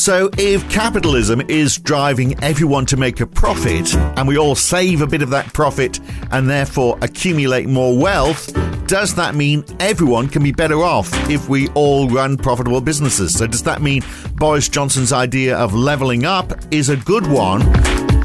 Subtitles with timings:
[0.00, 5.06] So, if capitalism is driving everyone to make a profit, and we all save a
[5.06, 6.00] bit of that profit
[6.30, 8.50] and therefore accumulate more wealth,
[8.90, 13.38] does that mean everyone can be better off if we all run profitable businesses?
[13.38, 14.02] So, does that mean
[14.34, 17.62] Boris Johnson's idea of levelling up is a good one?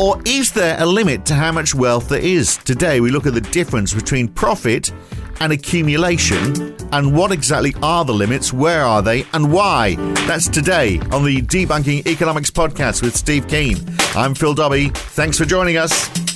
[0.01, 2.57] Or is there a limit to how much wealth there is?
[2.57, 4.91] Today, we look at the difference between profit
[5.39, 9.93] and accumulation and what exactly are the limits, where are they, and why.
[10.25, 13.77] That's today on the Debunking Economics podcast with Steve Keen.
[14.15, 14.89] I'm Phil Dobbie.
[14.89, 16.34] Thanks for joining us.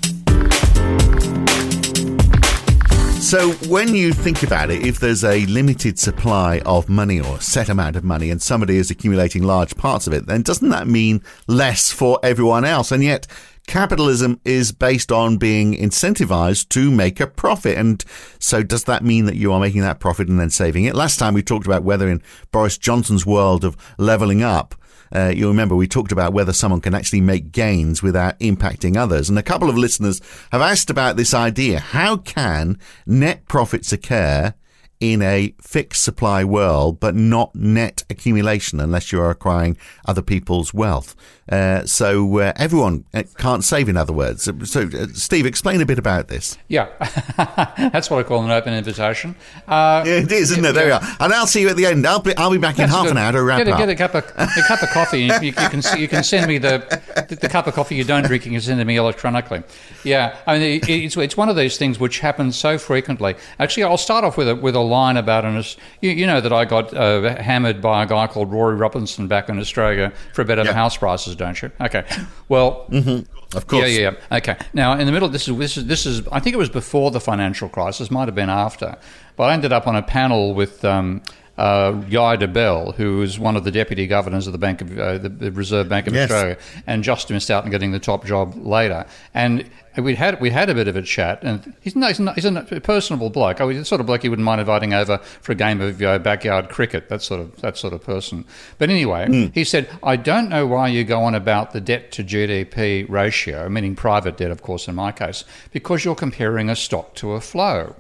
[3.30, 7.42] So, when you think about it, if there's a limited supply of money or a
[7.42, 10.88] set amount of money and somebody is accumulating large parts of it, then doesn't that
[10.88, 12.92] mean less for everyone else?
[12.92, 13.28] And yet,
[13.68, 17.78] capitalism is based on being incentivized to make a profit.
[17.78, 18.04] And
[18.40, 20.96] so does that mean that you are making that profit and then saving it?
[20.96, 24.74] Last time we talked about whether in Boris Johnson's world of leveling up,
[25.14, 29.30] uh, you'll remember we talked about whether someone can actually make gains without impacting others.
[29.30, 31.80] And a couple of listeners have asked about this idea.
[31.80, 34.54] How can net profits occur
[35.00, 40.74] in a fixed supply world, but not net accumulation unless you are acquiring other people's
[40.74, 41.16] wealth.
[41.50, 44.44] Uh, so uh, everyone uh, can't save, in other words.
[44.70, 46.58] So, uh, Steve, explain a bit about this.
[46.68, 46.90] Yeah,
[47.92, 49.36] that's what I call an open invitation.
[49.68, 50.74] Uh, yeah, it is, isn't it?
[50.74, 51.02] There we are.
[51.20, 52.06] And I'll see you at the end.
[52.06, 53.12] I'll be, I'll be back in half good.
[53.12, 53.80] an hour to wrap get a, up.
[53.80, 55.22] Get a cup of, a cup of coffee.
[55.22, 58.26] You, you, can, you can send me the, the, the, cup of coffee you don't
[58.26, 59.64] drink, you can send it to me electronically.
[60.04, 63.36] Yeah, I mean, it, it's, it's one of those things which happens so frequently.
[63.58, 65.64] Actually, I'll start off with a, with a line about an.
[66.02, 69.50] You, you know that I got uh, hammered by a guy called Rory Robertson back
[69.50, 70.74] in Australia for better yeah.
[70.74, 71.72] house prices, don't you?
[71.80, 72.06] Okay.
[72.50, 73.58] Well, mm-hmm.
[73.58, 73.90] of course.
[73.92, 74.38] Yeah, yeah.
[74.38, 74.58] Okay.
[74.74, 76.28] Now, in the middle, this is this is this is.
[76.32, 78.12] I think it was before the financial crisis.
[78.12, 78.98] Might have been after,
[79.36, 80.84] but I ended up on a panel with.
[80.84, 81.22] Um,
[81.60, 85.18] uh, Guy Debelle, who was one of the deputy governors of the Bank of uh,
[85.18, 86.32] the Reserve Bank of yes.
[86.32, 89.06] Australia, and just missed out on getting the top job later.
[89.34, 92.36] And we had we had a bit of a chat, and he's no, he's, not,
[92.36, 93.60] he's a personable bloke.
[93.60, 96.00] Oh, he's the sort of bloke you wouldn't mind inviting over for a game of
[96.00, 97.10] you know, backyard cricket.
[97.10, 98.46] That sort of that sort of person.
[98.78, 99.54] But anyway, mm.
[99.54, 103.68] he said, "I don't know why you go on about the debt to GDP ratio,
[103.68, 105.44] meaning private debt, of course, in my case,
[105.74, 107.98] because you're comparing a stock to a flow."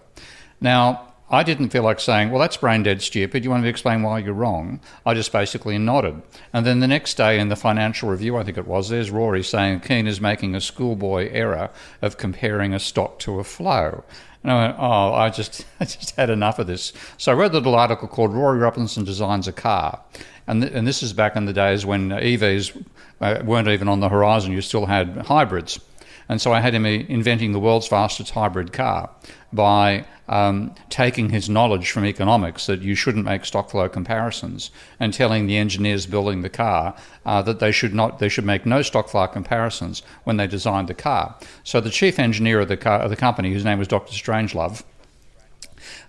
[0.61, 3.43] Now, I didn't feel like saying, well, that's brain dead stupid.
[3.43, 4.79] You want me to explain why you're wrong?
[5.05, 6.21] I just basically nodded.
[6.53, 9.43] And then the next day in the financial review, I think it was, there's Rory
[9.43, 11.69] saying Keen is making a schoolboy error
[12.01, 14.03] of comparing a stock to a flow.
[14.41, 16.93] And I went, oh, I just, I just had enough of this.
[17.17, 20.01] So I read a little article called Rory Robertson Designs a Car.
[20.47, 22.85] And, th- and this is back in the days when EVs
[23.21, 24.51] uh, weren't even on the horizon.
[24.51, 25.79] You still had hybrids.
[26.27, 29.09] And so I had him inventing the world's fastest hybrid car
[29.51, 35.13] by um, taking his knowledge from economics that you shouldn't make stock flow comparisons and
[35.13, 36.95] telling the engineers building the car
[37.25, 40.87] uh, that they should not they should make no stock flow comparisons when they designed
[40.87, 41.35] the car.
[41.63, 44.13] So the chief engineer of the car, of the company, whose name was Dr.
[44.13, 44.83] Strangelove,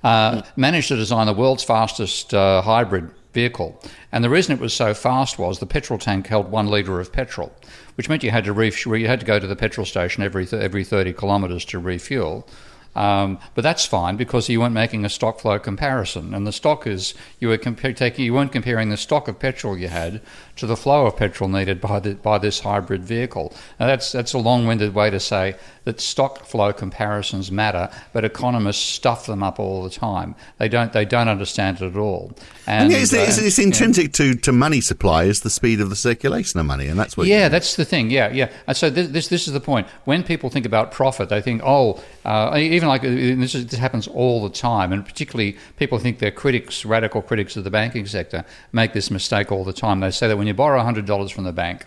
[0.04, 3.80] uh, managed to design the world's fastest uh, hybrid vehicle.
[4.12, 7.12] And the reason it was so fast was the petrol tank held one litre of
[7.12, 7.52] petrol,
[7.94, 10.46] which meant you had to refuel, you had to go to the petrol station every
[10.46, 12.46] th- every 30 kilometres to refuel.
[12.96, 16.86] Um, but that's fine because you weren't making a stock flow comparison, and the stock
[16.86, 20.20] is you were compa- taking you weren't comparing the stock of petrol you had
[20.56, 23.54] to the flow of petrol needed by the, by this hybrid vehicle.
[23.78, 25.54] Now that's that's a long-winded way to say
[25.90, 30.36] that stock flow comparisons matter, but economists stuff them up all the time.
[30.58, 32.32] They don't they don't understand it at all.
[32.66, 35.90] And, and it's, uh, it's, it's, intrinsic to, to money supply is the speed of
[35.90, 37.26] the circulation of money, and that's what.
[37.26, 38.10] Yeah, that's the thing.
[38.10, 38.52] Yeah, yeah.
[38.68, 39.88] And so this, this, this is the point.
[40.04, 43.80] When people think about profit, they think, oh, uh, even like uh, this, is, this
[43.80, 48.06] happens all the time, and particularly people think they're critics, radical critics of the banking
[48.06, 49.98] sector, make this mistake all the time.
[49.98, 51.86] They say that when you borrow hundred dollars from the bank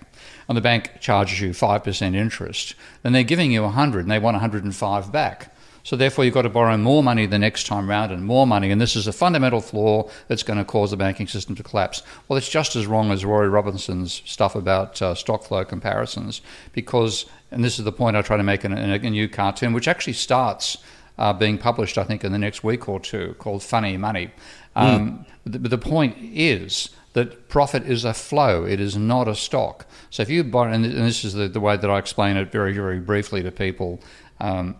[0.53, 4.35] and the bank charges you 5% interest, then they're giving you 100 and they want
[4.35, 5.51] 105 back.
[5.81, 8.69] So therefore, you've got to borrow more money the next time round and more money.
[8.69, 12.03] And this is a fundamental flaw that's going to cause the banking system to collapse.
[12.27, 16.41] Well, it's just as wrong as Rory Robertson's stuff about uh, stock flow comparisons,
[16.71, 19.27] because, and this is the point I try to make in a, in a new
[19.27, 20.77] cartoon, which actually starts
[21.17, 24.29] uh, being published, I think, in the next week or two, called Funny Money.
[24.75, 25.61] Um, mm.
[25.61, 29.85] But the point is that profit is a flow; it is not a stock.
[30.09, 32.73] So if you borrow, and this is the, the way that I explain it very,
[32.73, 34.01] very briefly to people.
[34.39, 34.75] Um,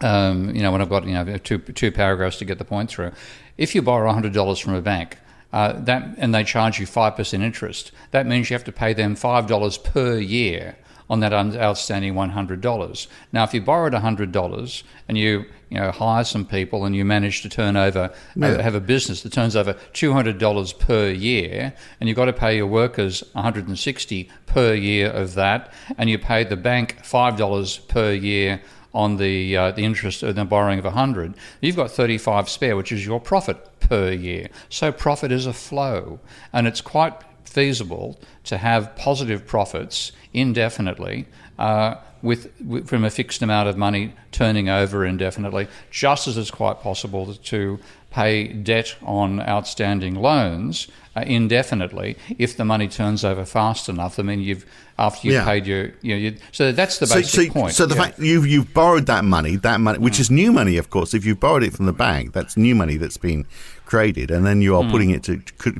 [0.00, 2.90] um, you know, when I've got you know two two paragraphs to get the point
[2.90, 3.12] through.
[3.56, 5.18] If you borrow hundred dollars from a bank,
[5.52, 8.94] uh, that and they charge you five percent interest, that means you have to pay
[8.94, 10.76] them five dollars per year
[11.12, 13.06] on that outstanding $100.
[13.32, 17.42] Now, if you borrowed $100 and you you know hire some people and you manage
[17.42, 18.60] to turn over yeah.
[18.60, 22.66] have a business that turns over $200 per year and you've got to pay your
[22.66, 28.60] workers 160 per year of that and you pay the bank $5 per year
[28.92, 32.92] on the uh, the interest of the borrowing of 100 you've got 35 spare which
[32.92, 36.20] is your profit per year so profit is a flow
[36.52, 41.26] and it's quite feasible to have positive profits indefinitely
[41.58, 46.50] uh, with, with, from a fixed amount of money turning over indefinitely, just as it's
[46.50, 47.78] quite possible to
[48.10, 50.86] pay debt on outstanding loans
[51.16, 54.18] uh, indefinitely if the money turns over fast enough.
[54.18, 54.66] I mean, you've
[54.98, 55.44] after you've yeah.
[55.44, 57.74] paid your, you know, you, so that's the basic so, so, point.
[57.74, 58.02] So the yeah.
[58.02, 60.20] fact you've you've borrowed that money, that money, which mm.
[60.20, 61.14] is new money, of course.
[61.14, 63.46] If you've borrowed it from the bank, that's new money that's been
[63.92, 64.90] created, and then you are mm.
[64.90, 65.36] putting it to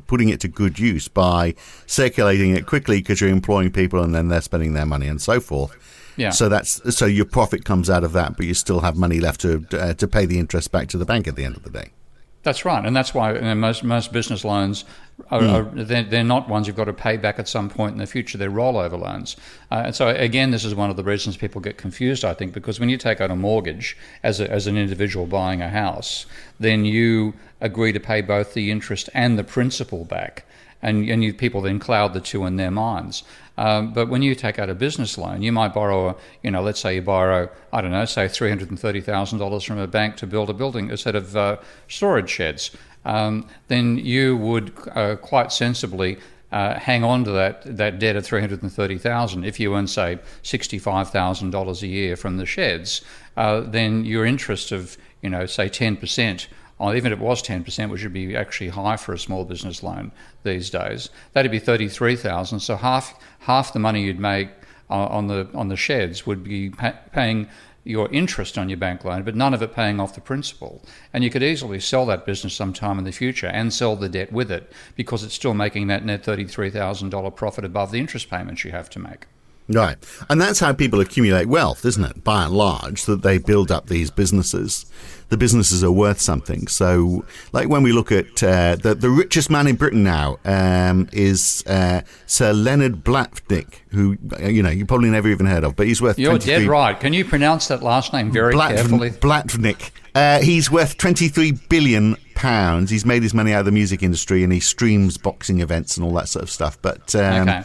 [0.06, 1.54] putting it to good use by
[1.86, 5.40] circulating it quickly because you're employing people, and then they're spending their money and so
[5.40, 5.72] forth.
[6.18, 6.28] Yeah.
[6.28, 9.40] So that's so your profit comes out of that, but you still have money left
[9.40, 11.70] to uh, to pay the interest back to the bank at the end of the
[11.70, 11.92] day.
[12.42, 14.84] That's right, and that's why you know, most most business loans
[15.30, 15.78] are, mm.
[15.78, 18.06] are they're, they're, not ones you've got to pay back at some point in the
[18.06, 18.36] future.
[18.36, 19.36] They're rollover loans,
[19.70, 22.24] uh, and so again, this is one of the reasons people get confused.
[22.24, 25.62] I think because when you take out a mortgage as a, as an individual buying
[25.62, 26.26] a house,
[26.58, 30.44] then you agree to pay both the interest and the principal back
[30.82, 33.22] and, and you, people then cloud the two in their minds.
[33.58, 36.80] Um, but when you take out a business loan, you might borrow, you know, let's
[36.80, 39.86] say you borrow, I don't know, say three hundred and thirty thousand dollars from a
[39.86, 41.56] bank to build a building, a set of uh,
[41.88, 42.70] storage sheds.
[43.04, 46.18] Um, then you would uh, quite sensibly
[46.52, 51.86] uh, hang on to that, that debt of 330000 If you earn, say, $65,000 a
[51.86, 53.00] year from the sheds,
[53.38, 56.46] uh, then your interest of, you know, say 10%
[56.78, 59.82] or even if it was 10%, which would be actually high for a small business
[59.82, 62.60] loan these days, that'd be 33,000.
[62.60, 64.48] So half half the money you'd make
[64.90, 67.48] uh, on the on the sheds would be pa- paying
[67.84, 70.82] your interest on your bank loan, but none of it paying off the principal.
[71.12, 74.32] And you could easily sell that business sometime in the future and sell the debt
[74.32, 78.70] with it because it's still making that net $33,000 profit above the interest payments you
[78.70, 79.26] have to make.
[79.72, 79.96] Right.
[80.28, 82.24] And that's how people accumulate wealth, isn't it?
[82.24, 84.86] By and large, that they build up these businesses.
[85.28, 86.66] The businesses are worth something.
[86.66, 91.08] So, like when we look at uh, the, the richest man in Britain now um,
[91.10, 95.74] is uh, Sir Leonard Blavatnik, who, uh, you know, you probably never even heard of,
[95.74, 96.98] but he's worth You're dead right.
[96.98, 99.10] Can you pronounce that last name very Blat- carefully?
[99.10, 99.90] Blavatnik.
[100.14, 102.90] Uh, he's worth 23 billion pounds.
[102.90, 106.04] He's made his money out of the music industry and he streams boxing events and
[106.04, 106.76] all that sort of stuff.
[106.82, 107.62] But um, okay.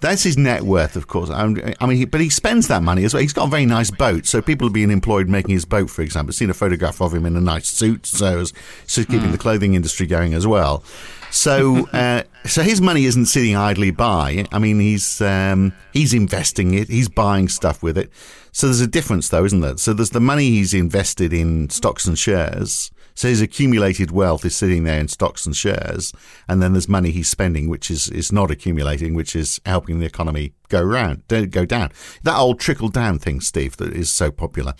[0.00, 1.28] That's his net worth, of course.
[1.28, 3.20] I mean, but he spends that money as well.
[3.20, 6.02] He's got a very nice boat, so people are being employed making his boat, for
[6.02, 6.30] example.
[6.30, 8.52] I've seen a photograph of him in a nice suit, so it's
[8.94, 9.32] keeping mm.
[9.32, 10.84] the clothing industry going as well.
[11.30, 14.46] So, uh, so his money isn't sitting idly by.
[14.52, 16.88] I mean, he's um, he's investing it.
[16.88, 18.12] He's buying stuff with it.
[18.52, 19.76] So there's a difference, though, isn't there?
[19.78, 24.54] So there's the money he's invested in stocks and shares, so his accumulated wealth is
[24.54, 26.12] sitting there in stocks and shares,
[26.46, 30.06] and then there's money he's spending, which is, is not accumulating, which is helping the
[30.06, 31.90] economy go round, go down.
[32.22, 34.74] That old trickle down thing, Steve, that is so popular.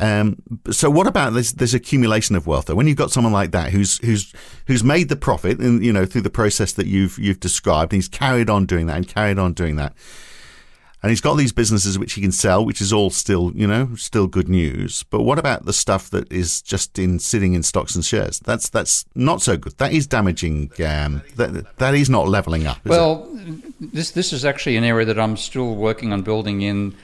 [0.00, 2.66] Um, so what about this, this accumulation of wealth?
[2.66, 2.74] Though?
[2.74, 4.34] When you've got someone like that who's who's
[4.66, 7.98] who's made the profit, and you know through the process that you've you've described, and
[7.98, 9.94] he's carried on doing that and carried on doing that
[11.02, 13.94] and he's got these businesses which he can sell, which is all still, you know,
[13.96, 15.02] still good news.
[15.04, 18.40] But what about the stuff that is just in sitting in stocks and shares?
[18.40, 19.76] That's that's not so good.
[19.78, 20.72] That is damaging.
[20.84, 22.84] Um, that that is not leveling up.
[22.84, 23.92] well, it?
[23.92, 26.96] this this is actually an area that I'm still working on building in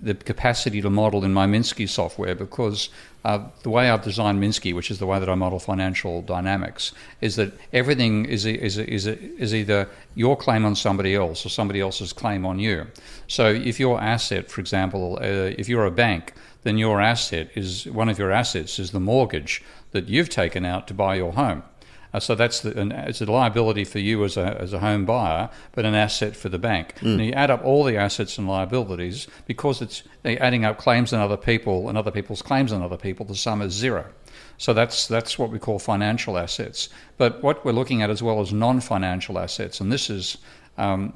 [0.00, 2.88] the capacity to model in my Minsky software because
[3.24, 6.92] uh, the way I've designed Minsky, which is the way that I model financial dynamics,
[7.20, 11.80] is that everything is, is, is, is either your claim on somebody else or somebody
[11.80, 12.86] else's claim on you.
[13.26, 16.32] So if your asset, for example, uh, if you're a bank,
[16.62, 20.86] then your asset is one of your assets is the mortgage that you've taken out
[20.88, 21.62] to buy your home.
[22.12, 25.04] Uh, so that's the, an, it's a liability for you as a, as a home
[25.04, 26.94] buyer, but an asset for the bank.
[27.00, 27.14] Mm.
[27.14, 31.20] And you add up all the assets and liabilities because it's adding up claims on
[31.20, 33.26] other people and other people's claims on other people.
[33.26, 34.06] The sum is zero.
[34.56, 36.88] So that's that's what we call financial assets.
[37.16, 40.38] But what we're looking at as well as non-financial assets, and this is
[40.76, 41.14] um,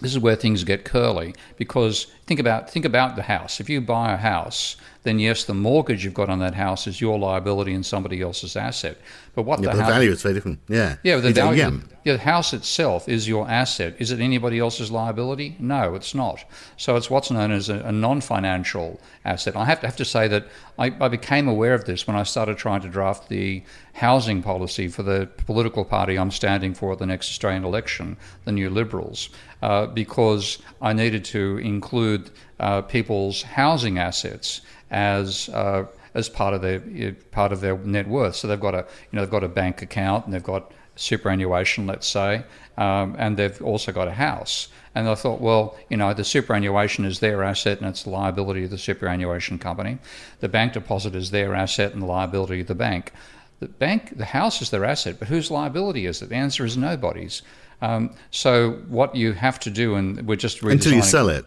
[0.00, 3.60] this is where things get curly because think about think about the house.
[3.60, 7.00] If you buy a house, then yes, the mortgage you've got on that house is
[7.00, 8.96] your liability and somebody else's asset.
[9.34, 10.60] But what Yeah, the, but the value is very different.
[10.68, 10.96] Yeah.
[11.02, 11.70] yeah, the value, yeah.
[12.04, 13.96] yeah, the house itself is your asset.
[13.98, 15.56] Is it anybody else's liability?
[15.58, 16.44] No, it's not.
[16.76, 19.56] So it's what's known as a, a non-financial asset.
[19.56, 20.46] I have to have to say that
[20.78, 24.86] I, I became aware of this when I started trying to draft the housing policy
[24.86, 29.30] for the political party I'm standing for at the next Australian election, the New Liberals,
[29.62, 32.30] uh, because I needed to include
[32.60, 34.60] uh, people's housing assets
[34.92, 38.36] as uh, as part of their part of their net worth.
[38.36, 41.86] So they've got a you know they've got a bank account and they've got superannuation,
[41.86, 42.44] let's say,
[42.76, 44.68] um, and they've also got a house.
[44.94, 48.64] And I thought, well, you know, the superannuation is their asset and it's the liability
[48.64, 49.98] of the superannuation company.
[50.40, 53.12] The bank deposit is their asset and the liability of the bank.
[53.60, 56.28] The bank, the house is their asset, but whose liability is it?
[56.28, 57.42] The answer is nobody's.
[57.80, 61.46] Um, so what you have to do, and we're just Until you sell it.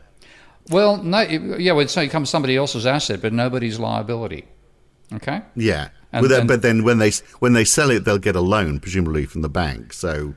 [0.70, 4.46] Well, no, yeah, well, so it becomes somebody else's asset, but nobody's liability.
[5.14, 5.42] Okay.
[5.56, 5.90] Yeah.
[6.12, 8.42] And But then- then- but then when they when they sell it, they'll get a
[8.42, 9.94] loan, presumably from the bank.
[9.94, 10.34] So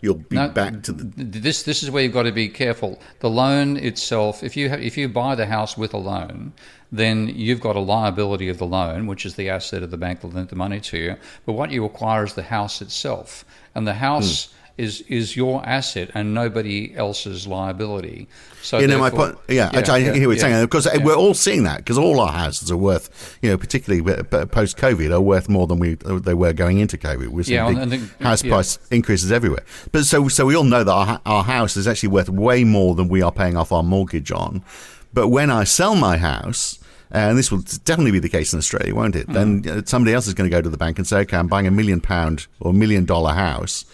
[0.00, 1.04] you'll be No, back to the.
[1.40, 3.00] this this is where you've got to be careful.
[3.20, 6.52] The loan itself, if you ha- if you buy the house with a loan,
[6.92, 10.20] then you've got a liability of the loan, which is the asset of the bank
[10.20, 11.16] that lent the money to you.
[11.46, 13.44] But what you acquire is the house itself,
[13.74, 14.50] and the house hmm.
[14.76, 18.26] Is is your asset and nobody else's liability.
[18.62, 19.36] So You know my point.
[19.48, 20.64] Yeah, I, I hear what you're yeah, saying.
[20.64, 21.04] Because yeah.
[21.04, 24.02] we're all seeing that because all our houses are worth, you know, particularly
[24.46, 27.28] post COVID, are worth more than we they were going into COVID.
[27.28, 28.50] We're seeing Yeah, the- house yeah.
[28.50, 29.62] price increases everywhere.
[29.92, 32.94] But so so we all know that our our house is actually worth way more
[32.94, 34.64] than we are paying off our mortgage on.
[35.12, 36.78] But when I sell my house.
[37.10, 39.28] And this will definitely be the case in Australia, won't it?
[39.28, 39.66] Then Mm.
[39.70, 41.64] uh, somebody else is going to go to the bank and say, "Okay, I'm buying
[41.64, 43.84] a million pound or a million dollar house,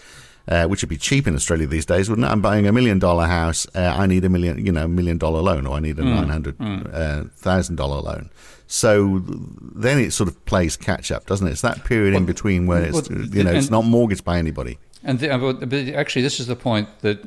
[0.51, 2.29] uh, which would be cheap in Australia these days, wouldn't it?
[2.29, 3.65] I'm buying a million dollar house.
[3.73, 6.27] Uh, I need a million, you know, million dollar loan, or I need a nine
[6.27, 8.29] hundred uh, thousand dollar loan.
[8.67, 11.51] So then it sort of plays catch up, doesn't it?
[11.51, 14.77] It's that period in between where it's, well, you know, it's not mortgaged by anybody.
[15.03, 15.29] And the,
[15.65, 17.17] but actually, this is the point that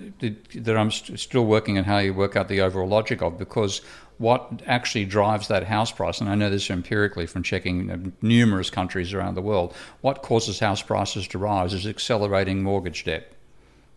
[0.55, 3.81] that I'm st- still working on how you work out the overall logic of because
[4.19, 9.13] what actually drives that house price, and I know this empirically from checking numerous countries
[9.13, 13.33] around the world, what causes house prices to rise is accelerating mortgage debt.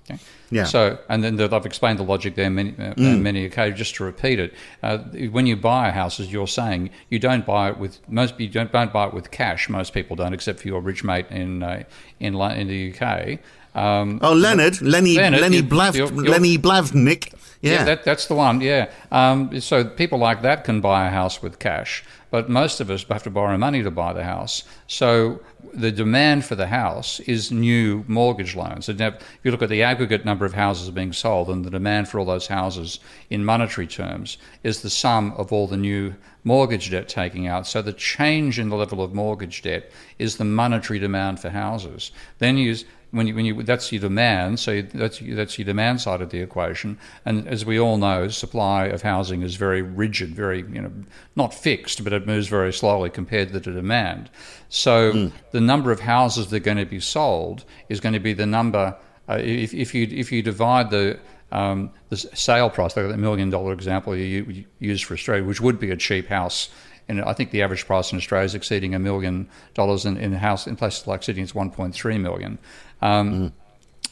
[0.10, 0.20] Okay?
[0.50, 0.64] Yeah.
[0.64, 3.22] So, and then the, I've explained the logic there many, uh, Mm.
[3.22, 3.78] many occasions.
[3.78, 5.00] Just to repeat it, uh,
[5.32, 8.40] when you buy a house, as you're saying, you don't buy it with most.
[8.40, 9.68] You don't, don't buy it with cash.
[9.70, 11.84] Most people don't, except for your rich mate in uh,
[12.20, 13.40] in in the UK.
[13.76, 15.94] Um, Oh, Leonard, Lenny, Leonard, Lenny, Blav,
[16.28, 17.34] Lenny Blavnik.
[17.62, 18.62] Yeah, yeah, that, that's the one.
[18.62, 18.92] Yeah.
[19.12, 23.04] Um, so people like that can buy a house with cash, but most of us
[23.06, 24.64] have to borrow money to buy the house.
[24.86, 25.42] So
[25.74, 28.90] the demand for the house is new mortgage loans.
[28.90, 32.08] And if you look at the aggregate number of houses being sold, and the demand
[32.10, 33.00] for all those houses
[33.30, 37.68] in monetary terms is the sum of all the new mortgage debt taking out.
[37.68, 42.12] So the change in the level of mortgage debt is the monetary demand for houses.
[42.40, 42.78] Then you
[43.18, 46.40] when you, when you that's your demand, so that's that's your demand side of the
[46.40, 46.98] equation.
[47.26, 50.92] And as we all know, supply of housing is very rigid, very you know
[51.36, 54.30] not fixed, but it moves very slowly compared to the demand.
[54.70, 58.34] So the number of houses that are going to be sold is going to be
[58.34, 58.96] the number.
[59.30, 61.20] Uh, if, if you if you divide the
[61.52, 65.62] um, the sale price, like the million dollar example you, you used for Australia, which
[65.62, 66.70] would be a cheap house
[67.10, 70.34] and I think the average price in Australia is exceeding a million dollars in, in
[70.34, 72.60] house in places like Sydney it's 1.3 million.
[73.02, 73.54] Um,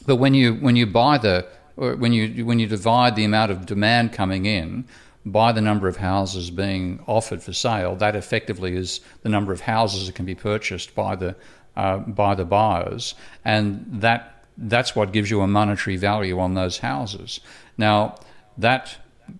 [0.06, 3.66] But when you when you buy the when you when you divide the amount of
[3.66, 4.84] demand coming in
[5.24, 9.60] by the number of houses being offered for sale, that effectively is the number of
[9.60, 11.34] houses that can be purchased by the
[11.76, 16.78] uh, by the buyers, and that that's what gives you a monetary value on those
[16.78, 17.40] houses.
[17.76, 18.14] Now
[18.58, 18.96] that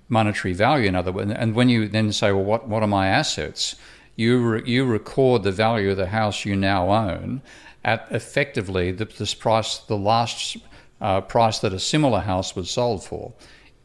[0.09, 3.09] monetary value, in other words, and when you then say, well, what what are my
[3.09, 3.77] assets?
[4.17, 7.43] You re- you record the value of the house you now own
[7.85, 10.57] at effectively the, this price, the last
[11.01, 13.33] uh, price that a similar house was sold for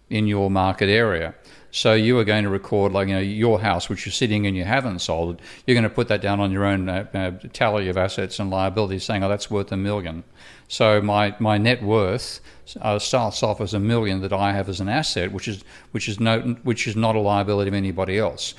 [0.10, 1.36] in your market area.
[1.72, 4.56] So you are going to record, like you know, your house, which you're sitting in,
[4.56, 5.36] you haven't sold.
[5.36, 5.42] It.
[5.66, 8.50] You're going to put that down on your own uh, uh, tally of assets and
[8.50, 10.26] liabilities, saying, "Oh, that's worth a million.
[10.72, 12.40] So my, my net worth
[12.82, 16.08] uh, starts off as a million that I have as an asset, which is which
[16.08, 18.54] is no which is not a liability of anybody else.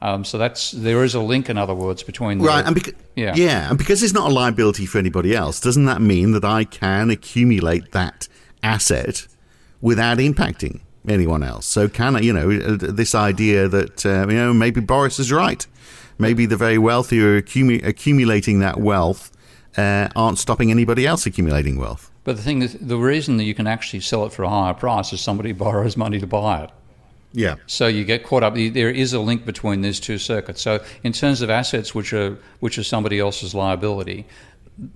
[0.00, 2.94] Um, so that's there is a link, in other words, between the, Right, and beca-
[3.14, 3.34] Yeah.
[3.36, 6.64] yeah, and because it's not a liability for anybody else, doesn't that mean that I
[6.64, 8.26] can accumulate that
[8.62, 9.26] asset
[9.82, 11.66] without impacting anyone else?
[11.66, 15.30] So can I, you know, uh, this idea that uh, you know maybe Boris is
[15.30, 15.66] right,
[16.18, 19.30] maybe the very wealthy are accumu- accumulating that wealth
[19.80, 22.10] uh, aren't stopping anybody else accumulating wealth.
[22.24, 24.74] But the thing is, the reason that you can actually sell it for a higher
[24.74, 26.70] price is somebody borrows money to buy it.
[27.32, 27.56] Yeah.
[27.66, 28.54] So you get caught up.
[28.54, 30.60] There is a link between these two circuits.
[30.60, 34.26] So in terms of assets which are which are somebody else's liability,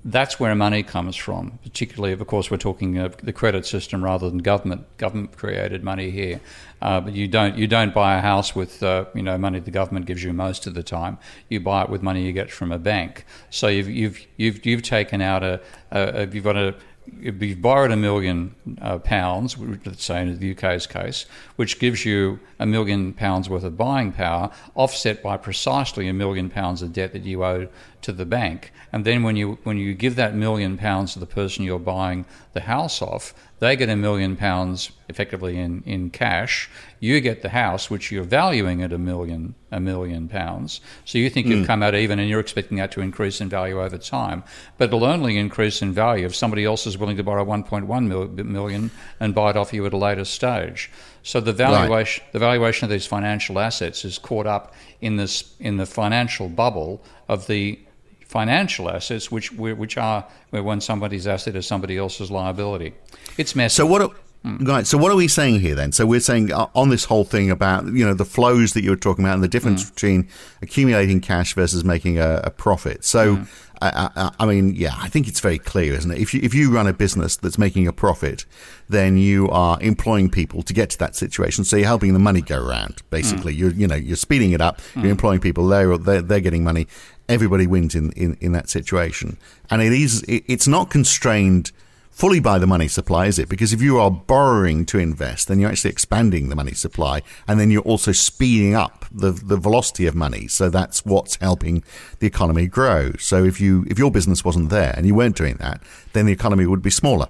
[0.04, 1.58] that's where money comes from.
[1.62, 6.10] Particularly, of course, we're talking of the credit system rather than government government created money
[6.10, 6.40] here.
[6.80, 9.70] Uh, but you don't you don't buy a house with uh, you know money the
[9.70, 11.18] government gives you most of the time.
[11.48, 13.26] You buy it with money you get from a bank.
[13.50, 15.60] So you've you've you've, you've taken out a,
[15.90, 16.74] a, you've got a
[17.20, 22.04] if you've borrowed a million uh, pounds, let's say in the UK's case, which gives
[22.04, 26.92] you a million pounds worth of buying power, offset by precisely a million pounds of
[26.92, 27.68] debt that you owe
[28.02, 28.72] to the bank.
[28.92, 32.24] And then when you when you give that million pounds to the person you're buying
[32.52, 36.68] the house off, they get a million pounds effectively in, in cash.
[37.00, 40.80] You get the house, which you're valuing at a million a million pounds.
[41.04, 41.64] So you think you've hmm.
[41.64, 44.44] come out even, and you're expecting that to increase in value over time.
[44.76, 48.90] But it'll only increase in value if somebody else is willing to borrow 1.1 million
[49.18, 50.90] and buy it off you at a later stage.
[51.22, 52.32] So the valuation right.
[52.32, 57.02] the valuation of these financial assets is caught up in this in the financial bubble
[57.28, 57.80] of the
[58.26, 62.92] financial assets, which which are when somebody's asset is somebody else's liability.
[63.36, 63.74] It's messy.
[63.74, 64.14] So what?
[64.44, 64.86] Right.
[64.86, 65.92] So what are we saying here then?
[65.92, 68.90] So we're saying uh, on this whole thing about you know the flows that you
[68.90, 69.94] were talking about and the difference mm.
[69.94, 70.28] between
[70.60, 73.04] accumulating cash versus making a, a profit.
[73.04, 73.36] So.
[73.36, 73.48] Mm.
[73.82, 76.18] I, I, I, mean, yeah, I think it's very clear, isn't it?
[76.18, 78.46] If you, if you run a business that's making a profit,
[78.88, 81.64] then you are employing people to get to that situation.
[81.64, 83.02] So you're helping the money go around.
[83.10, 83.58] Basically, mm.
[83.58, 84.80] you're you know you're speeding it up.
[84.94, 85.10] You're mm.
[85.10, 85.66] employing people.
[85.66, 86.86] They're, they're they're getting money.
[87.28, 89.38] Everybody wins in, in, in that situation,
[89.70, 91.72] and it is it, it's not constrained
[92.14, 93.48] fully by the money supply, is it?
[93.48, 97.58] Because if you are borrowing to invest, then you're actually expanding the money supply, and
[97.58, 100.48] then you're also speeding up the the velocity of money.
[100.48, 101.82] So that's what's helping
[102.20, 103.12] the economy grow.
[103.18, 106.32] So if you if your business wasn't there and you weren't doing that, then the
[106.32, 107.28] economy would be smaller.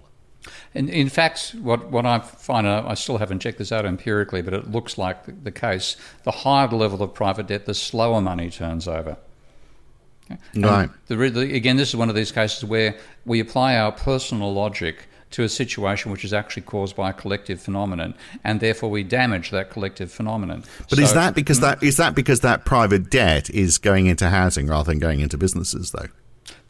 [0.75, 4.43] In, in fact, what, what I find, uh, I still haven't checked this out empirically,
[4.43, 5.97] but it looks like the, the case.
[6.25, 9.17] The higher the level of private debt, the slower money turns over.
[10.55, 10.91] Right.
[11.07, 15.07] The, the, again, this is one of these cases where we apply our personal logic
[15.33, 18.15] to a situation which is actually caused by a collective phenomenon,
[18.45, 20.65] and therefore we damage that collective phenomenon.
[20.89, 24.07] But so, is that because mm, that is that because that private debt is going
[24.07, 26.07] into housing rather than going into businesses, though?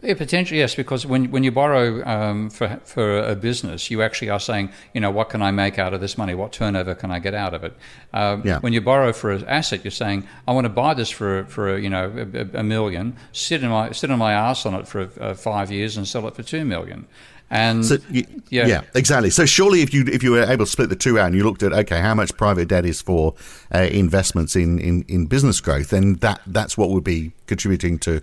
[0.05, 4.29] Yeah, potentially yes, because when when you borrow um, for for a business, you actually
[4.29, 6.35] are saying, you know, what can I make out of this money?
[6.35, 7.75] What turnover can I get out of it?
[8.13, 8.59] Um, yeah.
[8.59, 11.79] When you borrow for an asset, you're saying, I want to buy this for for
[11.79, 15.09] you know a, a million, sit in my sit on my ass on it for
[15.19, 17.07] uh, five years and sell it for two million.
[17.51, 18.67] And so, yeah.
[18.67, 19.31] yeah, exactly.
[19.31, 21.45] So surely, if you if you were able to split the two out and you
[21.45, 23.35] looked at okay, how much private debt is for
[23.73, 28.23] uh, investments in, in, in business growth, then that that's what would be contributing to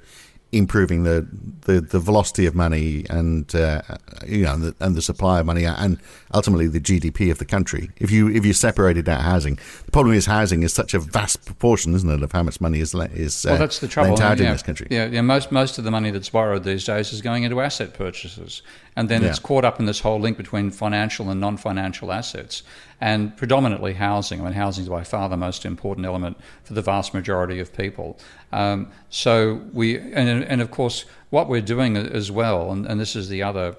[0.51, 1.25] improving the,
[1.61, 3.81] the, the velocity of money and uh,
[4.27, 5.97] you know and the, and the, supply of money and
[6.33, 7.89] ultimately the GDP of the country.
[7.97, 11.45] If you if you separated out housing, the problem is housing is such a vast
[11.45, 14.17] proportion, isn't it, of how much money is is well, that's the trouble.
[14.17, 14.87] yeah, in this country.
[14.91, 15.21] Yeah, yeah.
[15.21, 18.61] Most most of the money that's borrowed these days is going into asset purchases,
[18.95, 19.29] and then yeah.
[19.29, 22.63] it's caught up in this whole link between financial and non-financial assets
[23.01, 24.41] and predominantly housing.
[24.41, 27.73] I mean, housing is by far the most important element for the vast majority of
[27.75, 28.17] people.
[28.51, 33.15] Um, so we, and, and, of course, what we're doing as well, and, and this
[33.15, 33.75] is the other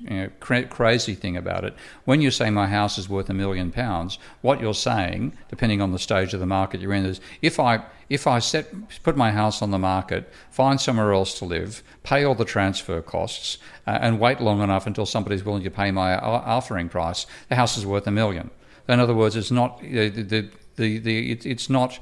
[0.00, 1.74] you know, cra- crazy thing about it.
[2.04, 5.92] When you say my house is worth a million pounds, what you're saying, depending on
[5.92, 9.32] the stage of the market you're in, is if I if I set put my
[9.32, 13.98] house on the market, find somewhere else to live, pay all the transfer costs, uh,
[14.00, 17.84] and wait long enough until somebody's willing to pay my offering price, the house is
[17.84, 18.50] worth a million.
[18.88, 21.98] In other words, it's not the the, the, the it's not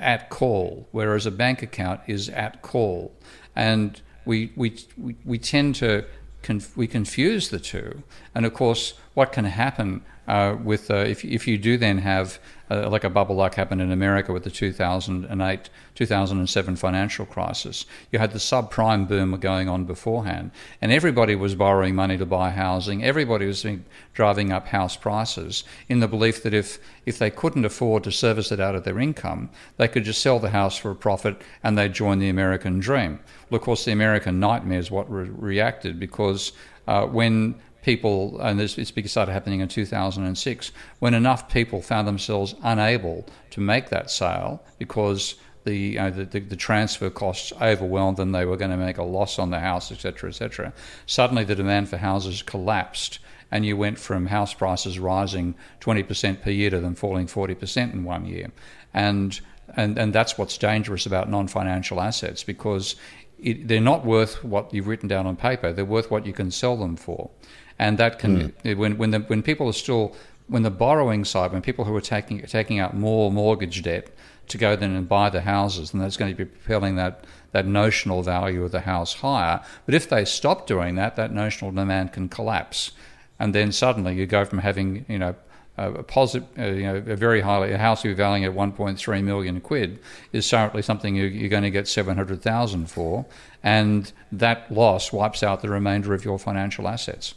[0.00, 3.12] at call, whereas a bank account is at call,
[3.54, 6.04] and we we we, we tend to
[6.42, 8.02] conf- we confuse the two,
[8.34, 12.38] and of course, what can happen uh, with uh, if if you do then have
[12.70, 17.84] uh, like a bubble like happened in America with the 2008 2007 financial crisis.
[18.10, 22.50] You had the subprime boom going on beforehand, and everybody was borrowing money to buy
[22.50, 23.04] housing.
[23.04, 23.66] Everybody was
[24.14, 28.50] driving up house prices in the belief that if if they couldn't afford to service
[28.50, 31.76] it out of their income, they could just sell the house for a profit and
[31.76, 33.20] they'd join the American dream.
[33.50, 36.52] Well, of course, the American nightmare is what re- reacted because
[36.86, 42.54] uh, when people, and this, it's started happening in 2006, when enough people found themselves
[42.62, 48.16] unable to make that sale because the, you know, the, the, the, transfer costs overwhelmed
[48.16, 50.72] them, they were going to make a loss on the house, etc., etc.
[51.06, 53.18] Suddenly, the demand for houses collapsed,
[53.50, 58.04] and you went from house prices rising 20% per year to them falling 40% in
[58.04, 58.50] one year.
[58.92, 59.38] And,
[59.76, 62.96] and, and that's what's dangerous about non financial assets because
[63.38, 66.50] it, they're not worth what you've written down on paper, they're worth what you can
[66.50, 67.30] sell them for.
[67.78, 68.76] And that can mm.
[68.76, 70.14] when when the, when people are still
[70.46, 74.10] when the borrowing side, when people who are taking taking out more mortgage debt
[74.48, 77.66] to go then and buy the houses, then that's going to be propelling that that
[77.66, 79.60] notional value of the house higher.
[79.86, 82.92] But if they stop doing that, that notional demand can collapse,
[83.38, 85.34] and then suddenly you go from having you know
[85.76, 89.60] a positive, uh, you know, a very highly a house you're valuing at 1.3 million
[89.60, 89.98] quid
[90.32, 93.26] is certainly something you, you're going to get 700,000 for,
[93.62, 97.34] and that loss wipes out the remainder of your financial assets.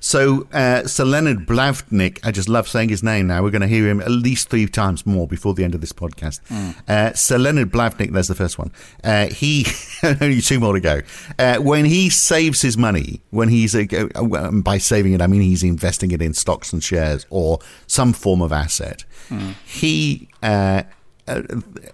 [0.00, 3.42] So, uh, Sir Leonard Blavnik, I just love saying his name now.
[3.42, 5.92] We're going to hear him at least three times more before the end of this
[5.92, 6.40] podcast.
[6.48, 6.88] Mm.
[6.88, 8.72] Uh, Sir Leonard Blavnik, there's the first one.
[9.02, 9.66] Uh, he,
[10.02, 11.00] only two more to go.
[11.38, 15.42] Uh, when he saves his money, when he's, uh, uh, by saving it, I mean
[15.42, 19.54] he's investing it in stocks and shares or some form of asset, mm.
[19.64, 20.28] he,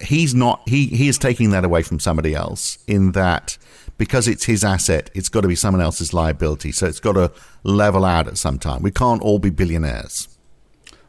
[0.00, 3.56] he's not, he, he is taking that away from somebody else in that
[4.02, 6.72] because it's his asset, it's got to be someone else's liability.
[6.72, 7.30] So it's got to
[7.62, 8.82] level out at some time.
[8.82, 10.26] We can't all be billionaires.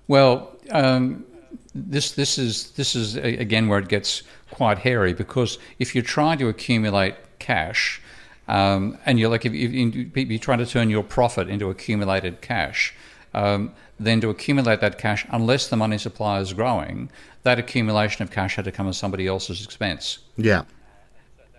[0.07, 1.25] Well, um,
[1.73, 6.37] this this is this is again where it gets quite hairy because if you're trying
[6.37, 7.99] to accumulate cash,
[8.47, 12.93] um, and you're like if, if you're trying to turn your profit into accumulated cash.
[13.33, 17.09] Um, then to accumulate that cash, unless the money supply is growing,
[17.41, 20.19] that accumulation of cash had to come at somebody else's expense.
[20.37, 20.65] Yeah.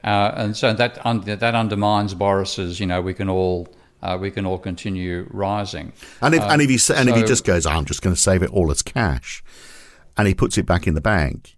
[0.04, 2.78] Uh, and so that un- that undermines Boris's.
[2.78, 3.68] You know, we can all
[4.02, 5.92] uh, we can all continue rising.
[6.20, 8.14] And if and if he uh, and so, if he just goes, I'm just going
[8.14, 9.42] to save it all as cash,
[10.16, 11.53] and he puts it back in the bank,